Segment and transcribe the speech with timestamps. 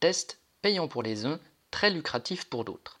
[0.00, 1.40] Test payant pour les uns,
[1.70, 2.98] très lucratif pour d'autres.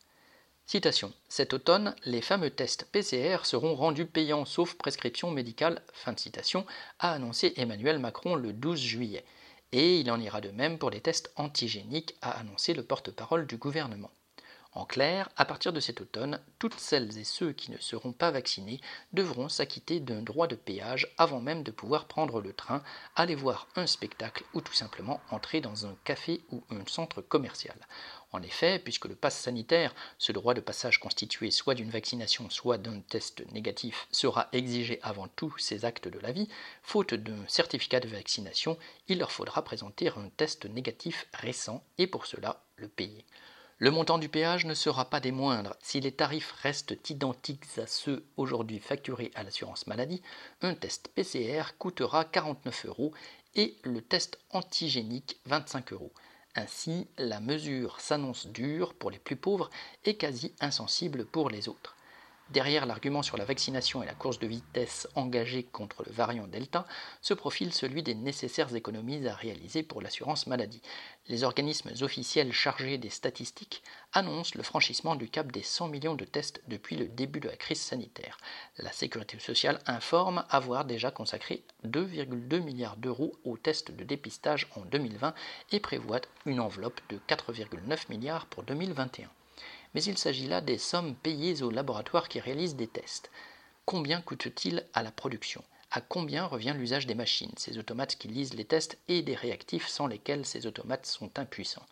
[0.66, 6.66] Cet automne, les fameux tests PCR seront rendus payants sauf prescription médicale, fin de citation,
[6.98, 9.24] a annoncé Emmanuel Macron le 12 juillet.
[9.72, 13.58] Et il en ira de même pour les tests antigéniques, a annoncé le porte-parole du
[13.58, 14.10] gouvernement.
[14.76, 18.30] En clair, à partir de cet automne, toutes celles et ceux qui ne seront pas
[18.30, 18.82] vaccinés
[19.14, 22.82] devront s'acquitter d'un droit de péage avant même de pouvoir prendre le train,
[23.14, 27.74] aller voir un spectacle ou tout simplement entrer dans un café ou un centre commercial.
[28.32, 32.76] En effet, puisque le pass sanitaire, ce droit de passage constitué soit d'une vaccination, soit
[32.76, 36.50] d'un test négatif, sera exigé avant tous ces actes de la vie,
[36.82, 38.76] faute d'un certificat de vaccination,
[39.08, 43.24] il leur faudra présenter un test négatif récent et pour cela le payer.
[43.78, 45.76] Le montant du péage ne sera pas des moindres.
[45.82, 50.22] Si les tarifs restent identiques à ceux aujourd'hui facturés à l'assurance maladie,
[50.62, 53.12] un test PCR coûtera 49 euros
[53.54, 56.12] et le test antigénique 25 euros.
[56.54, 59.68] Ainsi, la mesure s'annonce dure pour les plus pauvres
[60.06, 61.95] et quasi insensible pour les autres.
[62.50, 66.86] Derrière l'argument sur la vaccination et la course de vitesse engagée contre le variant Delta
[67.20, 70.80] se profile celui des nécessaires économies à réaliser pour l'assurance maladie.
[71.26, 76.24] Les organismes officiels chargés des statistiques annoncent le franchissement du cap des 100 millions de
[76.24, 78.38] tests depuis le début de la crise sanitaire.
[78.78, 84.82] La sécurité sociale informe avoir déjà consacré 2,2 milliards d'euros aux tests de dépistage en
[84.82, 85.34] 2020
[85.72, 89.28] et prévoit une enveloppe de 4,9 milliards pour 2021
[89.96, 93.30] mais il s'agit là des sommes payées aux laboratoires qui réalisent des tests.
[93.86, 95.64] Combien coûte-t-il à la production?
[95.90, 99.88] À combien revient l'usage des machines, ces automates qui lisent les tests et des réactifs
[99.88, 101.86] sans lesquels ces automates sont impuissants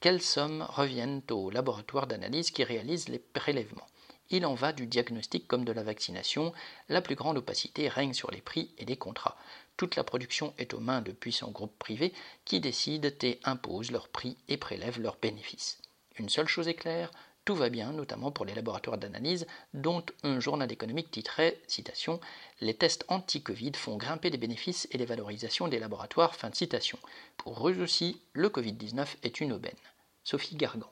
[0.00, 3.88] Quelles sommes reviennent aux laboratoires d'analyse qui réalisent les prélèvements?
[4.28, 6.52] Il en va du diagnostic comme de la vaccination,
[6.90, 9.38] la plus grande opacité règne sur les prix et les contrats.
[9.78, 12.12] Toute la production est aux mains de puissants groupes privés
[12.44, 15.78] qui décident et imposent leurs prix et prélèvent leurs bénéfices.
[16.18, 17.10] Une seule chose est claire,
[17.46, 21.58] tout va bien, notamment pour les laboratoires d'analyse, dont un journal économique titrait,
[22.60, 26.98] Les tests anti-Covid font grimper les bénéfices et les valorisations des laboratoires, fin de citation.
[27.36, 29.76] Pour eux aussi, le Covid-19 est une aubaine.
[30.24, 30.90] Sophie Gargan.